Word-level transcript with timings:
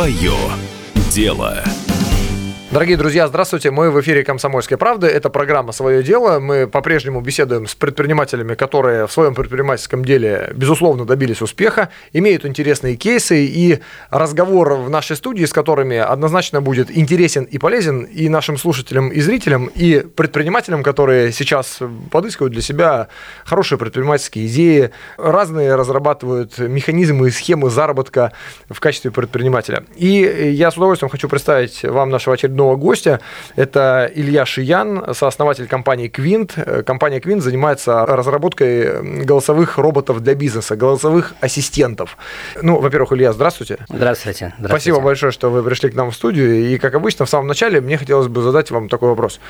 Свое 0.00 0.32
дело. 1.10 1.62
Дорогие 2.72 2.96
друзья, 2.96 3.26
здравствуйте. 3.26 3.72
Мы 3.72 3.90
в 3.90 4.00
эфире 4.00 4.22
«Комсомольской 4.22 4.76
правды». 4.76 5.08
Это 5.08 5.28
программа 5.28 5.72
«Свое 5.72 6.04
дело». 6.04 6.38
Мы 6.38 6.68
по-прежнему 6.68 7.20
беседуем 7.20 7.66
с 7.66 7.74
предпринимателями, 7.74 8.54
которые 8.54 9.08
в 9.08 9.12
своем 9.12 9.34
предпринимательском 9.34 10.04
деле, 10.04 10.52
безусловно, 10.54 11.04
добились 11.04 11.42
успеха, 11.42 11.88
имеют 12.12 12.46
интересные 12.46 12.94
кейсы, 12.94 13.44
и 13.44 13.80
разговор 14.10 14.74
в 14.74 14.88
нашей 14.88 15.16
студии, 15.16 15.44
с 15.46 15.52
которыми 15.52 15.96
однозначно 15.96 16.62
будет 16.62 16.96
интересен 16.96 17.42
и 17.42 17.58
полезен 17.58 18.04
и 18.04 18.28
нашим 18.28 18.56
слушателям, 18.56 19.08
и 19.08 19.20
зрителям, 19.20 19.66
и 19.66 20.02
предпринимателям, 20.02 20.84
которые 20.84 21.32
сейчас 21.32 21.80
подыскивают 22.12 22.52
для 22.52 22.62
себя 22.62 23.08
хорошие 23.44 23.78
предпринимательские 23.78 24.46
идеи, 24.46 24.90
разные 25.16 25.74
разрабатывают 25.74 26.56
механизмы 26.58 27.26
и 27.26 27.30
схемы 27.32 27.68
заработка 27.68 28.30
в 28.68 28.78
качестве 28.78 29.10
предпринимателя. 29.10 29.82
И 29.96 30.52
я 30.54 30.70
с 30.70 30.76
удовольствием 30.76 31.10
хочу 31.10 31.28
представить 31.28 31.82
вам 31.82 32.10
нашего 32.10 32.34
очередного 32.34 32.59
очередного 32.60 32.76
гостя. 32.76 33.20
Это 33.56 34.10
Илья 34.14 34.44
Шиян, 34.44 35.14
сооснователь 35.14 35.66
компании 35.66 36.08
Квинт. 36.08 36.54
Компания 36.86 37.20
Квинт 37.20 37.42
занимается 37.42 38.04
разработкой 38.06 39.24
голосовых 39.24 39.78
роботов 39.78 40.20
для 40.20 40.34
бизнеса, 40.34 40.76
голосовых 40.76 41.34
ассистентов. 41.40 42.16
Ну, 42.62 42.78
во-первых, 42.80 43.12
Илья, 43.12 43.32
здравствуйте. 43.32 43.78
Здравствуйте. 43.88 44.52
здравствуйте. 44.58 44.68
Спасибо 44.68 45.00
большое, 45.00 45.32
что 45.32 45.50
вы 45.50 45.62
пришли 45.62 45.90
к 45.90 45.94
нам 45.94 46.10
в 46.10 46.14
студию. 46.14 46.70
И, 46.70 46.78
как 46.78 46.94
обычно, 46.94 47.24
в 47.24 47.30
самом 47.30 47.46
начале 47.46 47.80
мне 47.80 47.96
хотелось 47.96 48.28
бы 48.28 48.42
задать 48.42 48.70
вам 48.70 48.88
такой 48.88 49.08
вопрос. 49.08 49.40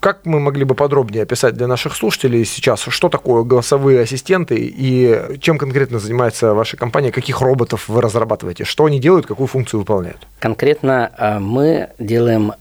Как 0.00 0.24
мы 0.24 0.40
могли 0.40 0.64
бы 0.64 0.74
подробнее 0.74 1.22
описать 1.22 1.54
для 1.54 1.66
наших 1.66 1.94
слушателей 1.96 2.44
сейчас, 2.44 2.80
что 2.88 3.08
такое 3.08 3.42
голосовые 3.42 4.00
ассистенты 4.00 4.56
и 4.56 5.38
чем 5.40 5.58
конкретно 5.58 5.98
занимается 5.98 6.54
ваша 6.54 6.76
компания, 6.76 7.12
каких 7.12 7.40
роботов 7.40 7.88
вы 7.88 8.00
разрабатываете, 8.00 8.64
что 8.64 8.84
они 8.84 9.00
делают, 9.00 9.26
какую 9.26 9.46
функцию 9.46 9.80
выполняют? 9.80 10.26
Конкретно 10.38 11.10
а, 11.16 11.40
мы 11.40 11.90
делаем 11.98 12.54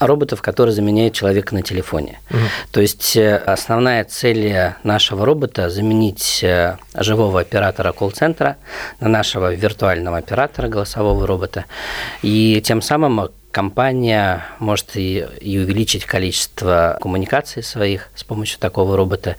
роботов, 0.00 0.42
которые 0.42 0.74
заменяют 0.74 1.14
человека 1.14 1.54
на 1.54 1.62
телефоне. 1.62 2.18
Угу. 2.30 2.38
То 2.72 2.80
есть 2.80 3.16
э, 3.16 3.36
основная 3.36 4.04
цель 4.04 4.74
нашего 4.82 5.24
робота 5.24 5.70
заменить 5.70 6.40
э, 6.42 6.76
живого 6.94 7.40
оператора 7.40 7.92
колл-центра 7.92 8.56
на 9.00 9.08
нашего 9.08 9.54
виртуального 9.54 10.16
оператора 10.16 10.68
голосового 10.68 11.26
робота. 11.26 11.66
И 12.22 12.60
тем 12.64 12.82
самым 12.82 13.30
компания 13.50 14.44
может 14.58 14.96
и, 14.96 15.26
и 15.40 15.58
увеличить 15.58 16.04
количество 16.04 16.98
коммуникаций 17.00 17.62
своих 17.62 18.08
с 18.14 18.24
помощью 18.24 18.58
такого 18.58 18.96
робота 18.96 19.36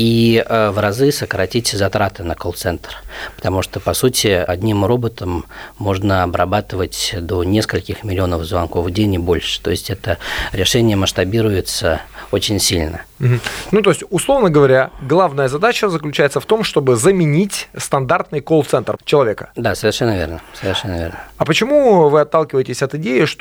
и 0.00 0.42
э, 0.46 0.70
в 0.70 0.78
разы 0.78 1.12
сократить 1.12 1.68
затраты 1.72 2.22
на 2.22 2.34
колл-центр. 2.34 2.96
Потому 3.36 3.60
что, 3.60 3.80
по 3.80 3.92
сути, 3.92 4.28
одним 4.28 4.86
роботом 4.86 5.44
можно 5.76 6.22
обрабатывать 6.22 7.14
до 7.20 7.44
нескольких 7.44 8.02
миллионов 8.02 8.44
звонков 8.44 8.86
в 8.86 8.90
день 8.90 9.14
и 9.14 9.18
больше. 9.18 9.60
То 9.60 9.70
есть 9.70 9.90
это 9.90 10.16
решение 10.52 10.96
масштабируется 10.96 12.00
очень 12.30 12.60
сильно. 12.60 13.02
Ну, 13.18 13.82
то 13.82 13.90
есть, 13.90 14.02
условно 14.08 14.48
говоря, 14.48 14.90
главная 15.02 15.48
задача 15.48 15.90
заключается 15.90 16.40
в 16.40 16.46
том, 16.46 16.64
чтобы 16.64 16.96
заменить 16.96 17.68
стандартный 17.76 18.40
колл-центр 18.40 18.96
человека. 19.04 19.50
Да, 19.56 19.74
совершенно 19.74 20.16
верно. 20.16 20.40
Совершенно 20.58 20.98
верно. 20.98 21.20
А 21.36 21.44
почему 21.44 22.08
вы 22.08 22.20
отталкиваетесь 22.22 22.82
от 22.82 22.94
идеи, 22.94 23.26
что, 23.26 23.39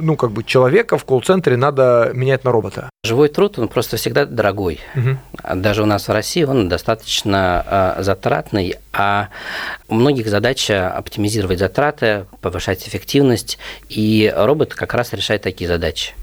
ну, 0.00 0.16
как 0.16 0.32
бы 0.32 0.44
человека 0.44 0.98
в 0.98 1.04
колл-центре 1.04 1.56
надо 1.56 2.10
менять 2.14 2.44
на 2.44 2.52
робота? 2.52 2.90
Живой 3.04 3.28
труд, 3.28 3.58
он 3.58 3.68
просто 3.68 3.96
всегда 3.96 4.26
дорогой. 4.26 4.80
Угу. 4.94 5.54
Даже 5.56 5.82
у 5.82 5.86
нас 5.86 6.08
в 6.08 6.12
России 6.12 6.44
он 6.44 6.68
достаточно 6.68 7.96
э, 7.98 8.02
затратный, 8.02 8.76
а 8.92 9.28
у 9.88 9.94
многих 9.94 10.28
задача 10.28 10.90
оптимизировать 10.90 11.58
затраты, 11.58 12.26
повышать 12.40 12.86
эффективность, 12.86 13.58
и 13.88 14.32
робот 14.36 14.74
как 14.74 14.94
раз 14.94 15.12
решает 15.12 15.42
такие 15.42 15.68
задачи. 15.68 16.14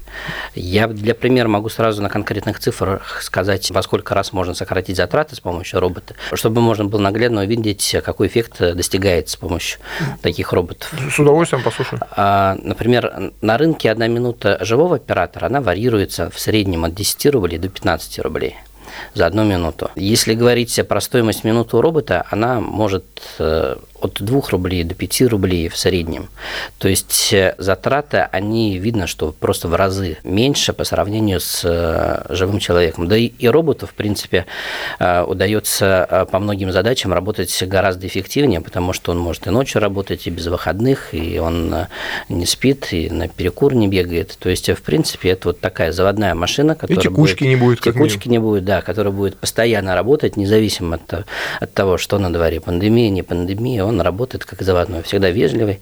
Я 0.54 0.86
для 0.88 1.14
примера 1.14 1.48
могу 1.48 1.68
сразу 1.68 2.02
на 2.02 2.08
конкретных 2.08 2.58
цифрах 2.58 3.22
сказать, 3.22 3.70
во 3.70 3.82
сколько 3.82 4.14
раз 4.14 4.32
можно 4.32 4.54
сократить 4.54 4.96
затраты 4.96 5.36
с 5.36 5.40
помощью 5.40 5.80
робота, 5.80 6.14
чтобы 6.34 6.60
можно 6.60 6.84
было 6.84 7.00
наглядно 7.00 7.42
увидеть, 7.42 7.96
какой 8.04 8.28
эффект 8.28 8.58
достигается 8.58 9.34
с 9.34 9.36
помощью 9.36 9.80
таких 10.22 10.52
роботов. 10.52 10.92
С 11.10 11.18
удовольствием 11.18 11.62
послушаю. 11.62 12.00
А, 12.12 12.56
например, 12.62 13.32
на 13.40 13.58
рынке 13.58 13.90
одна 13.90 14.06
минута 14.08 14.58
живого 14.62 14.96
оператора, 14.96 15.46
она 15.46 15.60
варьируется 15.60 16.30
в 16.30 16.38
среднем 16.38 16.84
от 16.84 16.94
10 16.94 17.26
рублей 17.26 17.58
до 17.58 17.68
15 17.68 18.18
рублей 18.20 18.56
за 19.14 19.26
одну 19.26 19.44
минуту. 19.44 19.90
Если 19.96 20.34
говорить 20.34 20.80
про 20.88 21.00
стоимость 21.00 21.44
минуты 21.44 21.76
у 21.76 21.80
робота, 21.80 22.24
она 22.30 22.60
может 22.60 23.04
э, 23.38 23.76
от 24.00 24.22
2 24.22 24.42
рублей 24.50 24.84
до 24.84 24.94
5 24.94 25.22
рублей 25.22 25.68
в 25.68 25.76
среднем. 25.76 26.28
То 26.78 26.88
есть 26.88 27.32
э, 27.32 27.54
затраты, 27.58 28.28
они 28.32 28.78
видно, 28.78 29.06
что 29.06 29.32
просто 29.32 29.68
в 29.68 29.74
разы 29.74 30.18
меньше 30.24 30.72
по 30.72 30.84
сравнению 30.84 31.40
с 31.40 31.62
э, 31.64 32.34
живым 32.34 32.58
человеком. 32.58 33.08
Да 33.08 33.16
и, 33.16 33.26
и 33.26 33.48
роботу, 33.48 33.86
в 33.86 33.94
принципе, 33.94 34.46
э, 34.98 35.22
удается 35.22 36.26
по 36.30 36.38
многим 36.38 36.72
задачам 36.72 37.12
работать 37.12 37.62
гораздо 37.66 38.06
эффективнее, 38.06 38.60
потому 38.60 38.92
что 38.92 39.12
он 39.12 39.18
может 39.18 39.46
и 39.46 39.50
ночью 39.50 39.80
работать, 39.80 40.26
и 40.26 40.30
без 40.30 40.46
выходных, 40.46 41.14
и 41.14 41.38
он 41.38 41.74
не 42.28 42.46
спит, 42.46 42.92
и 42.92 43.10
на 43.10 43.28
перекур 43.28 43.74
не 43.74 43.88
бегает. 43.88 44.36
То 44.38 44.48
есть, 44.48 44.68
в 44.68 44.82
принципе, 44.82 45.30
это 45.30 45.48
вот 45.48 45.60
такая 45.60 45.92
заводная 45.92 46.34
машина, 46.34 46.74
которая... 46.74 46.98
И 46.98 47.02
текучки 47.02 47.44
будет, 47.44 47.48
не 47.48 47.56
будет. 47.56 47.80
Текучки 47.80 48.28
не 48.28 48.38
будет, 48.38 48.64
да, 48.64 48.82
которая 48.82 49.12
будет 49.12 49.36
постоянно 49.36 49.94
работать, 49.94 50.36
независимо 50.36 50.96
от, 50.96 51.26
от 51.60 51.74
того, 51.74 51.98
что 51.98 52.18
на 52.18 52.32
дворе, 52.32 52.60
пандемия, 52.60 53.10
не 53.10 53.22
пандемия, 53.22 53.84
он 53.86 54.00
работает 54.00 54.44
как 54.44 54.62
заводной, 54.62 55.02
всегда 55.02 55.30
вежливый, 55.30 55.80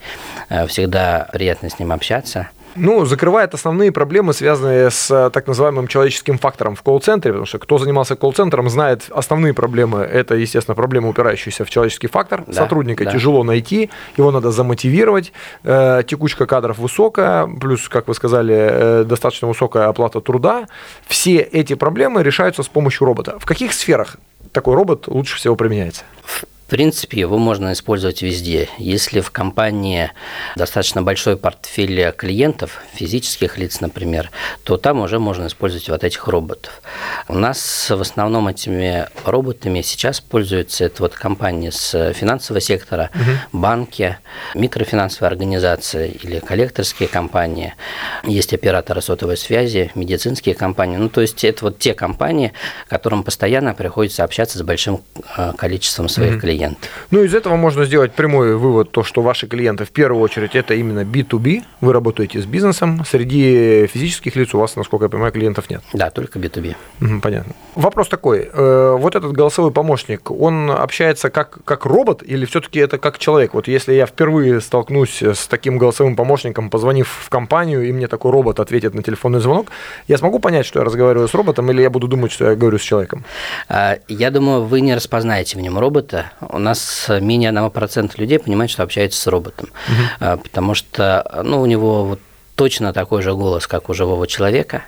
э, 0.49 0.67
всегда 0.67 1.27
приятно 1.31 1.69
с 1.69 1.79
ним 1.79 1.91
общаться. 1.91 2.49
Ну, 2.75 3.05
закрывает 3.05 3.53
основные 3.53 3.93
проблемы, 3.93 4.33
связанные 4.33 4.91
с 4.91 5.09
э, 5.09 5.29
так 5.29 5.47
называемым 5.47 5.87
человеческим 5.87 6.37
фактором 6.37 6.75
в 6.75 6.81
колл-центре, 6.81 7.31
потому 7.31 7.45
что 7.45 7.57
кто 7.57 7.77
занимался 7.77 8.17
колл-центром, 8.17 8.69
знает 8.69 9.05
основные 9.11 9.53
проблемы. 9.53 9.99
Это, 9.99 10.35
естественно, 10.35 10.75
проблема, 10.75 11.07
упирающаяся 11.07 11.63
в 11.63 11.69
человеческий 11.69 12.07
фактор. 12.07 12.43
Да, 12.45 12.53
Сотрудника 12.53 13.05
да. 13.05 13.11
тяжело 13.11 13.43
найти, 13.43 13.89
его 14.17 14.31
надо 14.31 14.51
замотивировать, 14.51 15.31
э, 15.63 16.03
текучка 16.05 16.45
кадров 16.45 16.77
высокая, 16.77 17.47
плюс, 17.47 17.87
как 17.87 18.09
вы 18.09 18.13
сказали, 18.13 19.03
достаточно 19.05 19.47
высокая 19.47 19.87
оплата 19.87 20.19
труда. 20.19 20.67
Все 21.07 21.37
эти 21.37 21.75
проблемы 21.75 22.23
решаются 22.23 22.61
с 22.61 22.67
помощью 22.67 23.05
робота. 23.05 23.39
В 23.39 23.45
каких 23.45 23.71
сферах 23.71 24.17
такой 24.51 24.75
робот 24.75 25.07
лучше 25.07 25.37
всего 25.37 25.55
применяется? 25.55 26.03
В 26.25 26.43
принципе, 26.65 27.19
его 27.19 27.37
можно 27.37 27.73
использовать 27.73 28.23
везде. 28.23 28.69
Если 28.79 29.19
в 29.19 29.29
компании 29.29 30.11
достаточно 30.55 31.03
большой 31.03 31.37
портфель 31.37 32.11
клиентов, 32.11 32.81
физических 32.93 33.59
лиц, 33.59 33.81
например, 33.81 34.31
то 34.63 34.77
там 34.77 35.01
уже 35.01 35.19
можно 35.19 35.45
использовать 35.45 35.87
вот 35.89 36.03
этих 36.03 36.27
роботов. 36.27 36.81
У 37.27 37.35
нас 37.35 37.89
в 37.89 38.01
основном 38.01 38.47
этими 38.47 39.07
роботами 39.25 39.81
сейчас 39.81 40.19
пользуются 40.21 40.85
это 40.85 41.03
вот 41.03 41.13
компании 41.13 41.69
с 41.69 42.13
финансового 42.13 42.61
сектора, 42.61 43.11
угу. 43.13 43.59
банки, 43.59 44.17
микрофинансовые 44.55 45.27
организации 45.27 46.09
или 46.09 46.39
коллекторские 46.39 47.07
компании. 47.07 47.75
Есть 48.23 48.53
операторы 48.53 49.01
сотовой 49.01 49.37
связи, 49.37 49.91
медицинские 49.93 50.55
компании. 50.55 50.97
Ну, 50.97 51.09
то 51.09 51.21
есть 51.21 51.43
это 51.43 51.65
вот 51.65 51.77
те 51.77 51.93
компании, 51.93 52.53
которым 52.87 53.23
постоянно 53.23 53.75
приходится 53.75 54.23
общаться 54.23 54.57
с 54.57 54.63
большим 54.63 55.03
э, 55.37 55.53
количеством 55.55 56.09
своих 56.09 56.33
угу. 56.33 56.41
клиентов 56.41 56.54
клиент. 56.55 56.77
Ну, 57.11 57.23
из 57.23 57.33
этого 57.33 57.55
можно 57.55 57.85
сделать 57.85 58.13
прямой 58.13 58.55
вывод, 58.55 58.91
то, 58.91 59.03
что 59.03 59.21
ваши 59.21 59.47
клиенты 59.47 59.85
в 59.85 59.91
первую 59.91 60.21
очередь 60.21 60.55
это 60.55 60.73
именно 60.73 61.03
B2B, 61.03 61.63
вы 61.81 61.93
работаете 61.93 62.41
с 62.41 62.45
бизнесом, 62.45 63.03
среди 63.05 63.87
физических 63.87 64.35
лиц 64.35 64.53
у 64.53 64.59
вас, 64.59 64.75
насколько 64.75 65.05
я 65.05 65.09
понимаю, 65.09 65.31
клиентов 65.31 65.69
нет. 65.69 65.81
Да, 65.93 66.09
только 66.09 66.39
B2B. 66.39 66.75
Угу, 67.01 67.21
понятно. 67.21 67.53
Вопрос 67.75 68.07
такой, 68.07 68.49
э, 68.51 68.95
вот 68.97 69.15
этот 69.15 69.31
голосовой 69.33 69.71
помощник, 69.71 70.31
он 70.31 70.71
общается 70.71 71.29
как, 71.29 71.59
как 71.65 71.85
робот 71.85 72.23
или 72.23 72.45
все-таки 72.45 72.79
это 72.79 72.97
как 72.97 73.17
человек? 73.19 73.53
Вот 73.53 73.67
если 73.67 73.93
я 73.93 74.05
впервые 74.05 74.61
столкнусь 74.61 75.21
с 75.21 75.47
таким 75.47 75.77
голосовым 75.77 76.15
помощником, 76.15 76.69
позвонив 76.69 77.09
в 77.25 77.29
компанию, 77.29 77.87
и 77.87 77.91
мне 77.91 78.07
такой 78.07 78.31
робот 78.31 78.59
ответит 78.59 78.93
на 78.93 79.03
телефонный 79.03 79.39
звонок, 79.39 79.67
я 80.07 80.17
смогу 80.17 80.39
понять, 80.39 80.65
что 80.65 80.79
я 80.79 80.85
разговариваю 80.85 81.27
с 81.27 81.33
роботом, 81.33 81.69
или 81.71 81.81
я 81.81 81.89
буду 81.89 82.07
думать, 82.07 82.31
что 82.31 82.49
я 82.49 82.55
говорю 82.55 82.77
с 82.77 82.81
человеком? 82.81 83.25
А, 83.67 83.97
я 84.07 84.31
думаю, 84.31 84.63
вы 84.63 84.81
не 84.81 84.95
распознаете 84.95 85.57
в 85.57 85.61
нем 85.61 85.77
робота, 85.77 86.31
у 86.49 86.57
нас 86.57 87.07
менее 87.21 87.51
1% 87.51 88.11
людей 88.17 88.39
понимает, 88.39 88.71
что 88.71 88.83
общается 88.83 89.21
с 89.21 89.27
роботом, 89.27 89.69
угу. 89.87 90.41
потому 90.43 90.75
что 90.75 91.41
ну, 91.43 91.61
у 91.61 91.65
него 91.65 92.05
вот 92.05 92.19
точно 92.55 92.93
такой 92.93 93.21
же 93.21 93.33
голос, 93.33 93.67
как 93.67 93.89
у 93.89 93.93
живого 93.93 94.27
человека, 94.27 94.83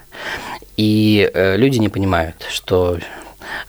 и 0.77 1.29
э, 1.33 1.57
люди 1.57 1.77
не 1.77 1.89
понимают, 1.89 2.45
что 2.49 2.97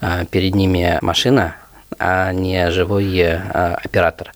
э, 0.01 0.25
перед 0.29 0.55
ними 0.55 0.99
машина, 1.01 1.55
а 1.97 2.31
не 2.31 2.69
живой 2.71 3.17
э, 3.17 3.35
оператор. 3.83 4.31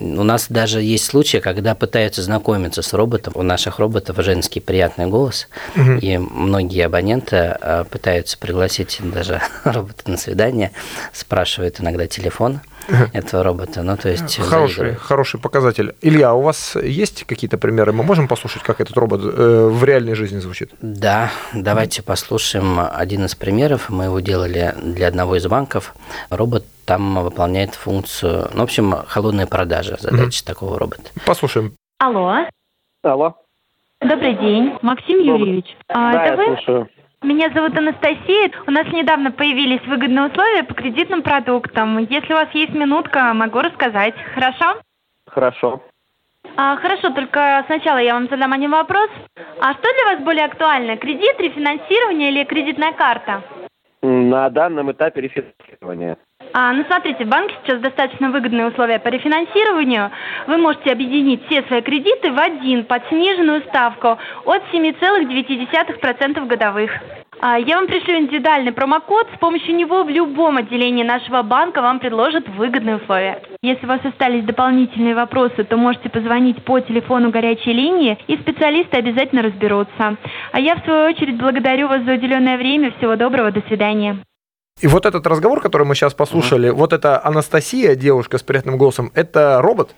У 0.00 0.24
нас 0.24 0.46
даже 0.48 0.82
есть 0.82 1.04
случаи, 1.04 1.38
когда 1.38 1.74
пытаются 1.74 2.22
знакомиться 2.22 2.82
с 2.82 2.92
роботом. 2.92 3.34
У 3.36 3.42
наших 3.42 3.78
роботов 3.78 4.16
женский 4.20 4.60
приятный 4.60 5.06
голос, 5.06 5.48
угу. 5.76 5.92
и 6.00 6.16
многие 6.18 6.86
абоненты 6.86 7.56
пытаются 7.90 8.38
пригласить 8.38 8.98
даже 9.02 9.40
робота 9.64 10.10
на 10.10 10.16
свидание, 10.16 10.72
спрашивают 11.12 11.80
иногда 11.80 12.06
телефон– 12.06 12.60
этого 13.12 13.42
робота. 13.42 13.82
Ну, 13.82 13.96
то 13.96 14.08
есть 14.08 14.36
хороший, 14.38 14.94
хороший 14.94 15.40
показатель. 15.40 15.94
Илья, 16.00 16.34
у 16.34 16.42
вас 16.42 16.76
есть 16.76 17.24
какие-то 17.24 17.58
примеры? 17.58 17.92
Мы 17.92 18.04
можем 18.04 18.28
послушать, 18.28 18.62
как 18.62 18.80
этот 18.80 18.96
робот 18.96 19.20
э, 19.24 19.68
в 19.70 19.84
реальной 19.84 20.14
жизни 20.14 20.38
звучит? 20.38 20.70
Да, 20.80 21.30
давайте 21.52 22.02
послушаем 22.02 22.78
один 22.78 23.24
из 23.24 23.34
примеров. 23.34 23.90
Мы 23.90 24.04
его 24.04 24.20
делали 24.20 24.74
для 24.82 25.08
одного 25.08 25.36
из 25.36 25.46
банков. 25.46 25.94
Робот 26.30 26.64
там 26.84 27.22
выполняет 27.22 27.74
функцию, 27.74 28.50
ну, 28.52 28.60
в 28.60 28.64
общем, 28.64 28.94
холодные 29.06 29.46
продажи, 29.46 29.96
задача 29.98 30.42
угу. 30.42 30.46
такого 30.46 30.78
робота. 30.78 31.10
Послушаем. 31.26 31.74
Алло. 31.98 32.46
Алло. 33.02 33.34
Добрый 34.00 34.34
день, 34.34 34.76
Максим 34.82 35.18
Юрьевич. 35.18 35.64
А, 35.88 36.12
да, 36.12 36.26
это 36.26 36.42
я 36.42 36.48
вы? 36.48 36.56
слушаю. 36.56 36.88
Меня 37.24 37.48
зовут 37.54 37.74
Анастасия. 37.74 38.50
У 38.66 38.70
нас 38.70 38.86
недавно 38.92 39.32
появились 39.32 39.80
выгодные 39.86 40.26
условия 40.26 40.62
по 40.62 40.74
кредитным 40.74 41.22
продуктам. 41.22 41.96
Если 41.96 42.30
у 42.34 42.36
вас 42.36 42.50
есть 42.52 42.74
минутка, 42.74 43.32
могу 43.32 43.60
рассказать. 43.60 44.14
Хорошо? 44.34 44.78
Хорошо. 45.26 45.82
А, 46.58 46.76
хорошо, 46.76 47.08
только 47.14 47.64
сначала 47.66 47.96
я 47.96 48.12
вам 48.12 48.28
задам 48.28 48.52
один 48.52 48.70
вопрос. 48.70 49.08
А 49.58 49.72
что 49.72 49.82
для 49.82 50.14
вас 50.14 50.22
более 50.22 50.44
актуально, 50.44 50.98
кредит, 50.98 51.34
рефинансирование 51.38 52.30
или 52.30 52.44
кредитная 52.44 52.92
карта? 52.92 53.42
На 54.02 54.50
данном 54.50 54.92
этапе 54.92 55.22
рефинансирование. 55.22 56.18
А, 56.56 56.72
ну, 56.72 56.84
смотрите, 56.86 57.24
в 57.24 57.28
банке 57.28 57.52
сейчас 57.64 57.80
достаточно 57.80 58.30
выгодные 58.30 58.68
условия 58.68 59.00
по 59.00 59.08
рефинансированию. 59.08 60.12
Вы 60.46 60.56
можете 60.56 60.92
объединить 60.92 61.44
все 61.46 61.64
свои 61.64 61.80
кредиты 61.80 62.30
в 62.30 62.38
один 62.38 62.84
под 62.84 63.04
сниженную 63.08 63.62
ставку 63.62 64.18
от 64.44 64.62
7,9% 64.72 66.46
годовых. 66.46 66.92
А, 67.40 67.58
я 67.58 67.74
вам 67.74 67.88
пришлю 67.88 68.18
индивидуальный 68.18 68.70
промокод. 68.70 69.26
С 69.34 69.38
помощью 69.40 69.74
него 69.74 70.04
в 70.04 70.08
любом 70.08 70.58
отделении 70.58 71.02
нашего 71.02 71.42
банка 71.42 71.82
вам 71.82 71.98
предложат 71.98 72.48
выгодные 72.50 72.98
условия. 72.98 73.42
Если 73.60 73.84
у 73.84 73.88
вас 73.88 74.04
остались 74.04 74.44
дополнительные 74.44 75.16
вопросы, 75.16 75.64
то 75.64 75.76
можете 75.76 76.08
позвонить 76.08 76.62
по 76.62 76.78
телефону 76.78 77.30
горячей 77.30 77.72
линии, 77.72 78.16
и 78.28 78.36
специалисты 78.36 78.96
обязательно 78.96 79.42
разберутся. 79.42 80.16
А 80.52 80.60
я, 80.60 80.76
в 80.76 80.84
свою 80.84 81.08
очередь, 81.08 81.36
благодарю 81.36 81.88
вас 81.88 82.02
за 82.02 82.12
уделенное 82.12 82.56
время. 82.56 82.92
Всего 82.92 83.16
доброго, 83.16 83.50
до 83.50 83.60
свидания. 83.62 84.18
И 84.80 84.86
вот 84.86 85.06
этот 85.06 85.26
разговор, 85.26 85.60
который 85.60 85.86
мы 85.86 85.94
сейчас 85.94 86.14
послушали, 86.14 86.68
угу. 86.68 86.80
вот 86.80 86.92
эта 86.92 87.24
Анастасия, 87.24 87.94
девушка 87.94 88.38
с 88.38 88.42
приятным 88.42 88.76
голосом, 88.76 89.12
это 89.14 89.60
робот? 89.62 89.94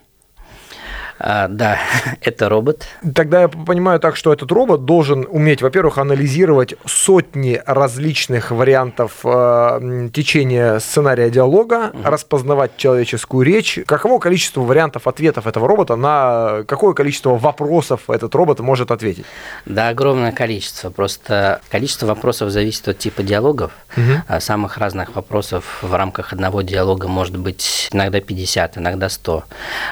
А, 1.19 1.49
да, 1.49 1.79
это 2.21 2.49
робот. 2.49 2.87
Тогда 3.15 3.43
я 3.43 3.49
понимаю 3.49 4.01
так, 4.01 4.17
что 4.17 4.33
этот 4.33 4.51
робот 4.53 4.85
должен 4.85 5.27
уметь, 5.29 5.63
во-первых, 5.63 5.99
анализировать 5.99 6.75
сотни 6.85 7.61
различных 7.65 8.51
вариантов 8.51 9.21
э, 9.25 10.09
течения 10.13 10.79
сценария 10.79 11.31
диалога, 11.31 11.91
угу. 11.93 12.03
распознавать 12.05 12.77
человеческую 12.77 13.47
речь. 13.47 13.79
Каково 13.87 14.19
количество 14.19 14.61
вариантов 14.61 15.07
ответов 15.07 15.47
этого 15.47 15.69
робота 15.69 15.97
на 15.97 16.65
какое 16.67 16.95
количество 16.95 17.37
вопросов 17.37 18.11
этот 18.11 18.35
робот 18.35 18.61
может 18.61 18.91
ответить? 18.91 19.25
Да, 19.65 19.89
огромное 19.89 20.33
количество. 20.33 20.91
Просто 20.91 21.61
количество 21.71 22.07
вопросов 22.07 22.51
зависит 22.51 22.89
от 22.89 22.99
типа 22.99 23.23
диалогов. 23.23 23.73
Угу. 23.97 24.41
Самых 24.41 24.79
разных 24.79 25.15
вопросов 25.17 25.79
в 25.83 25.95
рамках 25.95 26.33
одного 26.33 26.63
диалога 26.63 27.09
может 27.09 27.37
быть 27.37 27.89
иногда 27.93 28.21
50, 28.21 28.79
иногда 28.79 29.09
100, 29.09 29.45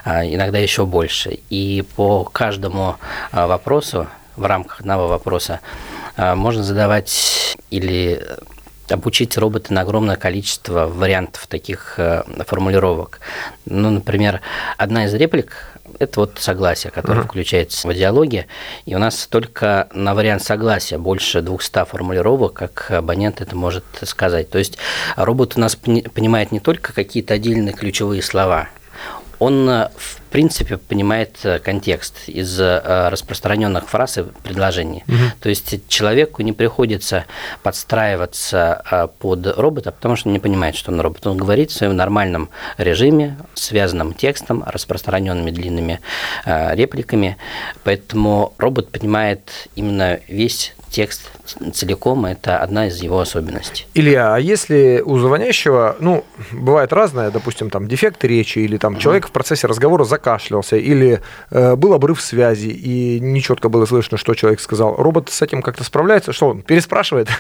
а, 0.05 0.25
иногда 0.25 0.59
еще 0.59 0.85
больше 0.85 1.13
больше. 1.14 1.38
И 1.50 1.84
по 1.96 2.25
каждому 2.25 2.96
а, 3.31 3.46
вопросу, 3.46 4.06
в 4.37 4.44
рамках 4.44 4.81
одного 4.81 5.08
вопроса, 5.08 5.61
а, 6.16 6.34
можно 6.34 6.62
задавать 6.64 7.56
или 7.70 8.20
обучить 8.90 9.38
робота 9.38 9.72
на 9.72 9.81
огромное 9.82 10.16
количество 10.16 10.87
вариантов 10.87 11.46
таких 11.46 11.94
а, 11.99 12.25
формулировок. 12.46 13.20
Ну, 13.64 13.90
например, 13.90 14.40
одна 14.76 15.05
из 15.05 15.14
реплик– 15.14 15.78
это 16.00 16.20
вот 16.20 16.38
согласие, 16.38 16.90
которое 16.90 17.20
uh-huh. 17.20 17.26
включается 17.26 17.87
в 17.87 17.94
диалоге, 17.94 18.46
и 18.84 18.96
у 18.96 18.99
нас 18.99 19.28
только 19.28 19.88
на 19.94 20.14
вариант 20.14 20.43
согласия 20.43 20.99
больше 20.99 21.43
200 21.43 21.84
формулировок, 21.84 22.55
как 22.55 22.90
абонент 22.90 23.40
это 23.40 23.55
может 23.55 23.84
сказать. 24.02 24.50
То 24.50 24.58
есть 24.58 24.78
робот 25.16 25.56
у 25.56 25.61
нас 25.61 25.76
понимает 25.76 26.50
не 26.50 26.58
только 26.58 26.93
какие-то 26.93 27.34
отдельные 27.34 27.72
ключевые 27.72 28.22
слова, 28.22 28.69
он 29.44 29.88
в 29.96 30.20
принципе, 30.35 30.79
понимает 30.79 31.38
э, 31.44 31.61
контекст 31.61 32.29
из 32.29 32.58
э, 32.58 33.08
распространенных 33.08 33.88
фраз 33.88 34.19
и 34.19 34.23
предложений. 34.43 35.05
Угу. 35.06 35.17
То 35.38 35.49
есть 35.49 35.87
человеку 35.87 36.43
не 36.43 36.52
приходится 36.52 37.25
подстраиваться 37.62 38.82
э, 38.91 39.06
под 39.20 39.46
робота, 39.56 39.93
потому 39.93 40.17
что 40.17 40.29
он 40.29 40.32
не 40.32 40.41
понимает, 40.41 40.75
что 40.75 40.91
он 40.91 41.00
робот. 41.00 41.25
Он 41.29 41.37
говорит 41.37 41.70
в 41.70 41.75
своем 41.75 41.94
нормальном 41.94 42.50
режиме, 42.79 43.38
связанным 43.55 44.12
текстом, 44.12 44.64
распространенными 44.67 45.52
длинными 45.52 46.00
репликами. 46.44 47.37
Поэтому 47.85 48.55
робот 48.58 48.90
понимает 48.90 49.69
именно 49.76 50.19
весь 50.26 50.75
текст 50.94 51.29
целиком– 51.73 52.25
это 52.26 52.58
одна 52.58 52.87
из 52.87 53.02
его 53.02 53.19
особенностей. 53.19 53.87
Илья, 53.94 54.37
а 54.37 54.38
если 54.38 55.02
у 55.05 55.19
звонящего, 55.19 55.96
ну, 55.99 56.25
бывает 56.52 56.93
разное, 56.93 57.32
допустим, 57.32 57.69
там 57.69 57.88
дефект 57.88 58.23
речи, 58.25 58.61
или 58.61 58.76
там 58.76 58.94
угу. 58.94 59.00
человек 59.00 59.26
в 59.26 59.32
процессе 59.32 59.67
разговора 59.67 60.05
закашлялся, 60.05 60.76
или 60.76 61.20
э, 61.50 61.75
был 61.75 61.94
обрыв 61.94 62.20
связи, 62.23 62.69
и 62.69 63.19
нечетко 63.19 63.69
было 63.69 63.87
слышно, 63.87 64.17
что 64.17 64.35
человек 64.35 64.61
сказал, 64.61 64.94
робот 64.94 65.31
с 65.31 65.43
этим 65.43 65.62
как-то 65.62 65.82
справляется? 65.82 66.32
Что 66.32 66.49
он, 66.49 66.62
переспрашивает? 66.62 67.29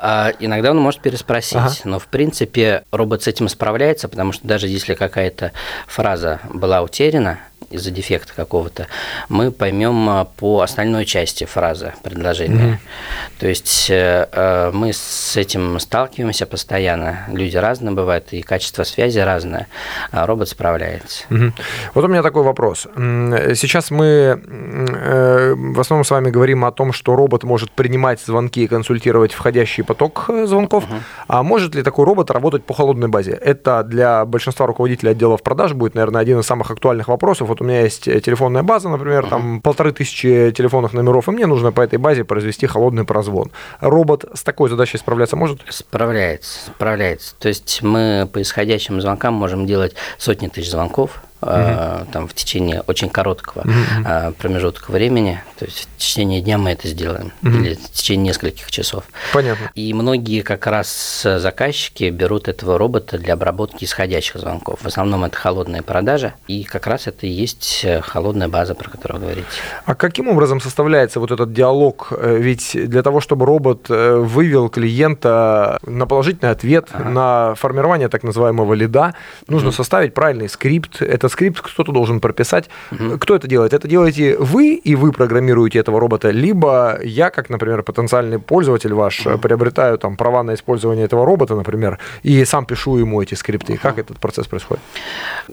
А, 0.00 0.32
иногда 0.38 0.70
он 0.70 0.78
может 0.78 1.00
переспросить, 1.00 1.56
ага. 1.56 1.74
но, 1.84 1.98
в 1.98 2.06
принципе, 2.06 2.84
робот 2.92 3.24
с 3.24 3.26
этим 3.26 3.48
справляется, 3.48 4.08
потому 4.08 4.32
что 4.32 4.46
даже 4.46 4.68
если 4.68 4.94
какая-то 4.94 5.52
фраза 5.86 6.40
была 6.52 6.82
утеряна, 6.82 7.40
из-за 7.70 7.90
дефекта 7.90 8.32
какого-то, 8.34 8.86
мы 9.28 9.50
поймем 9.50 10.08
а, 10.08 10.24
по 10.24 10.60
остальной 10.60 11.04
части 11.04 11.44
фразы 11.44 11.92
предложения. 12.02 12.80
Mm-hmm. 12.80 13.40
То 13.40 13.48
есть 13.48 13.90
э, 13.90 14.28
э, 14.32 14.70
мы 14.72 14.92
с 14.92 15.36
этим 15.36 15.78
сталкиваемся 15.78 16.46
постоянно. 16.46 17.26
Люди 17.28 17.56
разные 17.56 17.94
бывают, 17.94 18.32
и 18.32 18.42
качество 18.42 18.84
связи 18.84 19.18
разное, 19.18 19.66
а 20.10 20.26
робот 20.26 20.48
справляется. 20.48 21.24
Mm-hmm. 21.30 21.52
Вот 21.94 22.04
у 22.04 22.08
меня 22.08 22.22
такой 22.22 22.42
вопрос. 22.42 22.86
Сейчас 22.94 23.90
мы 23.90 24.40
э, 24.46 25.54
в 25.54 25.80
основном 25.80 26.04
с 26.04 26.10
вами 26.10 26.30
говорим 26.30 26.64
о 26.64 26.72
том, 26.72 26.92
что 26.92 27.16
робот 27.16 27.44
может 27.44 27.70
принимать 27.70 28.20
звонки 28.20 28.64
и 28.64 28.66
консультировать 28.66 29.32
входящий 29.32 29.84
поток 29.84 30.30
звонков. 30.44 30.84
Mm-hmm. 30.84 31.00
А 31.28 31.42
может 31.42 31.74
ли 31.74 31.82
такой 31.82 32.06
робот 32.06 32.30
работать 32.30 32.64
по 32.64 32.74
холодной 32.74 33.08
базе? 33.08 33.32
Это 33.32 33.82
для 33.82 34.24
большинства 34.24 34.66
руководителей 34.66 35.12
отделов 35.12 35.42
продаж 35.42 35.74
будет, 35.74 35.94
наверное, 35.94 36.22
один 36.22 36.40
из 36.40 36.46
самых 36.46 36.70
актуальных 36.70 37.08
вопросов 37.08 37.48
вот 37.48 37.57
у 37.60 37.64
меня 37.64 37.82
есть 37.82 38.08
э, 38.08 38.20
телефонная 38.20 38.62
база, 38.62 38.88
например, 38.88 39.24
uh-huh. 39.24 39.30
там 39.30 39.60
полторы 39.60 39.92
тысячи 39.92 40.52
телефонных 40.56 40.92
номеров, 40.92 41.28
и 41.28 41.30
мне 41.30 41.46
нужно 41.46 41.72
по 41.72 41.80
этой 41.80 41.98
базе 41.98 42.24
произвести 42.24 42.66
холодный 42.66 43.04
прозвон. 43.04 43.50
Робот 43.80 44.24
с 44.34 44.42
такой 44.42 44.70
задачей 44.70 44.98
справляться 44.98 45.36
может? 45.36 45.60
Справляется, 45.68 46.66
справляется. 46.66 47.34
То 47.38 47.48
есть 47.48 47.82
мы 47.82 48.28
по 48.32 48.40
исходящим 48.42 49.00
звонкам 49.00 49.34
можем 49.34 49.66
делать 49.66 49.94
сотни 50.18 50.48
тысяч 50.48 50.70
звонков, 50.70 51.22
угу. 51.40 52.06
там 52.12 52.28
в 52.28 52.34
течение 52.34 52.82
очень 52.86 53.08
короткого 53.08 53.62
угу. 53.62 54.34
промежутка 54.38 54.90
времени. 54.90 55.42
То 55.58 55.64
есть 55.64 55.88
в 55.96 55.98
течение 55.98 56.40
дня 56.40 56.58
мы 56.58 56.70
это 56.70 56.88
сделаем, 56.88 57.32
угу. 57.42 57.50
или 57.50 57.74
в 57.74 57.90
течение 57.90 58.28
нескольких 58.28 58.70
часов. 58.70 59.04
Понятно. 59.32 59.70
И 59.74 59.92
многие 59.94 60.42
как 60.42 60.66
раз 60.66 61.22
заказчики 61.22 62.10
берут 62.10 62.48
этого 62.48 62.78
робота 62.78 63.18
для 63.18 63.34
обработки 63.34 63.84
исходящих 63.84 64.36
звонков. 64.40 64.80
В 64.82 64.86
основном 64.86 65.24
это 65.24 65.36
холодные 65.36 65.82
продажи, 65.82 66.34
и 66.46 66.64
как 66.64 66.86
раз 66.86 67.06
это 67.06 67.26
и 67.26 67.30
есть 67.30 67.84
холодная 68.02 68.48
база, 68.48 68.74
про 68.74 68.90
которую 68.90 69.20
вы 69.20 69.26
говорите. 69.26 69.48
А 69.84 69.94
каким 69.94 70.28
образом 70.28 70.60
составляется 70.60 71.20
вот 71.20 71.30
этот 71.30 71.52
диалог? 71.52 72.08
Э, 72.10 72.36
ведь 72.38 72.72
для 72.74 73.02
того, 73.02 73.20
чтобы 73.20 73.46
робот 73.46 73.86
э, 73.88 74.16
вывел 74.16 74.68
клиента 74.68 75.78
на 75.82 76.06
положительный 76.06 76.50
ответ, 76.50 76.88
ага. 76.92 77.08
на 77.08 77.54
формирование 77.54 78.08
так 78.08 78.22
называемого 78.22 78.74
лида, 78.74 79.14
нужно 79.46 79.68
угу. 79.68 79.76
составить 79.76 80.14
правильный 80.14 80.48
скрипт. 80.48 81.02
Это 81.02 81.27
скрипт 81.28 81.60
кто-то 81.60 81.92
должен 81.92 82.20
прописать. 82.20 82.68
Угу. 82.92 83.18
Кто 83.18 83.36
это 83.36 83.48
делает? 83.48 83.72
Это 83.72 83.88
делаете 83.88 84.36
вы, 84.38 84.74
и 84.74 84.94
вы 84.94 85.12
программируете 85.12 85.78
этого 85.78 86.00
робота, 86.00 86.30
либо 86.30 86.98
я, 87.02 87.30
как, 87.30 87.50
например, 87.50 87.82
потенциальный 87.82 88.38
пользователь 88.38 88.92
ваш, 88.92 89.26
угу. 89.26 89.38
приобретаю 89.38 89.98
там 89.98 90.16
права 90.16 90.42
на 90.42 90.54
использование 90.54 91.04
этого 91.04 91.24
робота, 91.24 91.54
например, 91.54 91.98
и 92.22 92.44
сам 92.44 92.66
пишу 92.66 92.96
ему 92.98 93.22
эти 93.22 93.34
скрипты. 93.34 93.74
Угу. 93.74 93.80
Как 93.82 93.98
этот 93.98 94.18
процесс 94.18 94.46
происходит? 94.46 94.82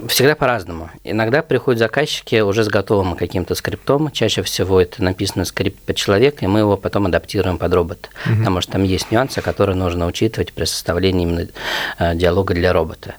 Всегда 0.08 0.36
по-разному. 0.36 0.90
Иногда 1.04 1.42
приходят 1.42 1.80
заказчики 1.80 2.42
уже 2.42 2.64
с 2.64 2.68
готовым 2.68 3.16
каким-то 3.16 3.56
скриптом. 3.56 4.12
Чаще 4.12 4.42
всего 4.42 4.82
это 4.82 5.04
написано 5.04 5.46
скрипт 5.46 5.80
под 5.80 5.96
человека, 5.96 6.46
и 6.46 6.48
мы 6.48 6.60
его 6.60 6.78
потом 6.78 7.06
адаптируем 7.06 7.58
под 7.58 7.74
робота. 7.74 8.10
Угу. 8.26 8.38
Потому 8.40 8.62
что 8.62 8.74
там 8.74 8.84
есть 8.84 9.12
нюансы, 9.12 9.42
которые 9.42 9.76
нужно 9.76 10.06
учитывать 10.06 10.54
при 10.54 10.66
составлении 10.66 11.24
именно 11.24 11.48
э, 12.00 12.16
диалога 12.16 12.54
для 12.54 12.74
робота. 12.74 13.16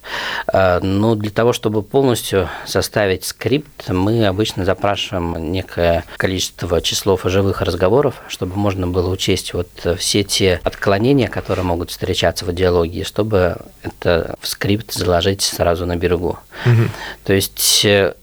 Э, 0.52 0.80
но 0.80 1.14
для 1.14 1.30
того, 1.30 1.52
чтобы 1.52 1.82
полностью 1.82 2.45
составить 2.66 3.24
скрипт, 3.24 3.88
мы 3.88 4.26
обычно 4.26 4.64
запрашиваем 4.64 5.52
некое 5.52 6.04
количество 6.16 6.80
числов 6.80 7.22
живых 7.24 7.62
разговоров, 7.62 8.22
чтобы 8.28 8.56
можно 8.56 8.86
было 8.86 9.10
учесть 9.10 9.54
вот 9.54 9.68
все 9.98 10.22
те 10.22 10.60
отклонения, 10.62 11.28
которые 11.28 11.64
могут 11.64 11.90
встречаться 11.90 12.44
в 12.44 12.52
диалоге, 12.54 13.04
чтобы 13.04 13.56
это 13.82 14.36
в 14.40 14.48
скрипт 14.48 14.92
заложить 14.92 15.42
сразу 15.42 15.86
на 15.86 15.96
берегу. 15.96 16.38
Угу. 16.64 16.82
То 17.24 17.32
есть 17.32 17.84
э, 17.84 18.14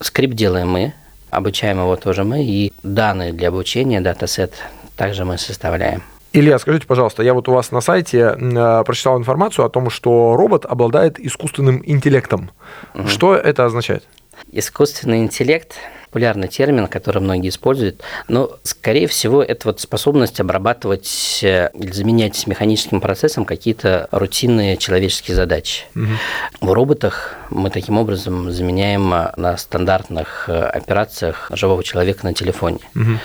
скрипт 0.00 0.34
делаем 0.34 0.70
мы, 0.70 0.94
обучаем 1.30 1.78
его 1.78 1.96
тоже 1.96 2.24
мы, 2.24 2.44
и 2.44 2.72
данные 2.82 3.32
для 3.32 3.48
обучения, 3.48 4.00
датасет 4.00 4.54
также 4.96 5.24
мы 5.24 5.38
составляем. 5.38 6.02
Илья, 6.34 6.58
скажите, 6.58 6.86
пожалуйста, 6.86 7.22
я 7.22 7.34
вот 7.34 7.48
у 7.48 7.52
вас 7.52 7.72
на 7.72 7.82
сайте 7.82 8.36
э, 8.38 8.84
прочитал 8.86 9.18
информацию 9.18 9.66
о 9.66 9.68
том, 9.68 9.90
что 9.90 10.34
робот 10.34 10.64
обладает 10.64 11.20
искусственным 11.20 11.82
интеллектом. 11.84 12.50
Угу. 12.94 13.08
Что 13.08 13.34
это 13.34 13.66
означает? 13.66 14.04
Искусственный 14.50 15.18
интеллект 15.18 15.76
популярный 16.06 16.48
термин, 16.48 16.88
который 16.88 17.22
многие 17.22 17.48
используют, 17.48 18.02
но, 18.28 18.58
скорее 18.64 19.06
всего, 19.06 19.42
это 19.42 19.68
вот 19.68 19.80
способность 19.80 20.40
обрабатывать 20.40 21.40
э, 21.42 21.70
или 21.74 21.90
заменять 21.90 22.46
механическим 22.46 23.00
процессом 23.00 23.46
какие-то 23.46 24.08
рутинные 24.10 24.76
человеческие 24.76 25.34
задачи. 25.34 25.84
Угу. 25.94 26.66
В 26.68 26.72
роботах 26.72 27.36
мы 27.50 27.70
таким 27.70 27.98
образом 27.98 28.50
заменяем 28.52 29.12
э, 29.12 29.32
на 29.36 29.56
стандартных 29.56 30.48
операциях 30.48 31.50
живого 31.52 31.82
человека 31.82 32.24
на 32.24 32.34
телефоне. 32.34 32.80
Угу. 32.94 33.18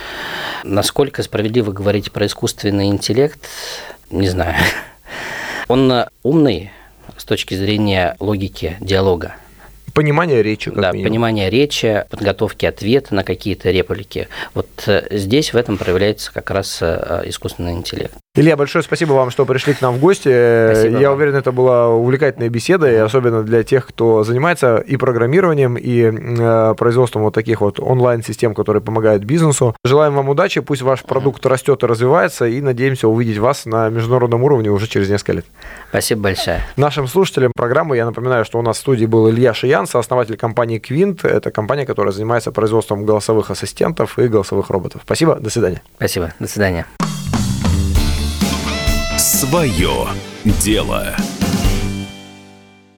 Насколько 0.67 1.23
справедливо 1.23 1.71
говорить 1.71 2.11
про 2.11 2.25
искусственный 2.25 2.87
интеллект, 2.87 3.39
не 4.09 4.27
знаю. 4.27 4.55
Он 5.69 6.05
умный 6.23 6.71
с 7.15 7.23
точки 7.23 7.55
зрения 7.55 8.17
логики 8.19 8.75
диалога. 8.81 9.35
Понимание 9.97 10.43
речи. 10.43 10.69
да, 10.69 10.91
минимум. 10.91 11.09
понимание 11.09 11.49
речи, 11.49 12.05
подготовки 12.11 12.67
ответа 12.67 13.15
на 13.15 13.23
какие-то 13.23 13.71
реплики. 13.71 14.27
Вот 14.53 14.67
э, 14.85 15.07
здесь 15.09 15.53
в 15.53 15.57
этом 15.57 15.75
проявляется 15.77 16.31
как 16.31 16.51
раз 16.51 16.77
э, 16.81 17.23
искусственный 17.25 17.73
интеллект. 17.73 18.13
Илья, 18.35 18.55
большое 18.55 18.83
спасибо 18.83 19.13
вам, 19.13 19.31
что 19.31 19.47
пришли 19.47 19.73
к 19.73 19.81
нам 19.81 19.95
в 19.95 19.99
гости. 19.99 20.29
Спасибо 20.71 20.99
Я 20.99 21.09
вам. 21.09 21.17
уверен, 21.17 21.35
это 21.35 21.51
была 21.51 21.89
увлекательная 21.89 22.49
беседа, 22.49 22.87
и 22.91 22.93
особенно 22.93 23.41
для 23.41 23.63
тех, 23.63 23.87
кто 23.87 24.23
занимается 24.23 24.77
и 24.77 24.97
программированием, 24.97 25.75
и 25.75 26.03
э, 26.03 26.75
производством 26.77 27.23
вот 27.23 27.33
таких 27.33 27.61
вот 27.61 27.79
онлайн-систем, 27.79 28.53
которые 28.53 28.83
помогают 28.83 29.23
бизнесу. 29.23 29.75
Желаем 29.83 30.13
вам 30.13 30.29
удачи, 30.29 30.61
пусть 30.61 30.83
ваш 30.83 31.01
продукт 31.01 31.43
растет 31.47 31.81
и 31.81 31.87
развивается, 31.87 32.45
и 32.45 32.61
надеемся 32.61 33.07
увидеть 33.07 33.39
вас 33.39 33.65
на 33.65 33.89
международном 33.89 34.43
уровне 34.43 34.69
уже 34.69 34.85
через 34.85 35.09
несколько 35.09 35.33
лет. 35.33 35.45
Спасибо 35.89 36.21
большое. 36.21 36.61
Нашим 36.75 37.07
слушателям 37.07 37.51
программы 37.55 37.95
я 37.95 38.05
напоминаю, 38.05 38.45
что 38.45 38.59
у 38.59 38.61
нас 38.61 38.77
в 38.77 38.81
студии 38.81 39.07
был 39.07 39.31
Илья 39.31 39.55
Шиян, 39.55 39.86
сооснователь 39.87 40.37
компании 40.37 40.79
Quint. 40.79 41.27
Это 41.27 41.51
компания, 41.51 41.85
которая 41.85 42.13
занимается 42.13 42.51
производством 42.51 43.05
голосовых 43.05 43.51
ассистентов 43.51 44.19
и 44.19 44.27
голосовых 44.27 44.69
роботов. 44.69 45.01
Спасибо, 45.03 45.35
до 45.35 45.49
свидания. 45.49 45.81
Спасибо, 45.95 46.33
до 46.39 46.47
свидания. 46.47 46.85
Свое 49.17 50.07
дело. 50.45 51.15